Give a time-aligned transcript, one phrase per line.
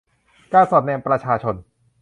[0.53, 1.55] การสอดแนมประชาชน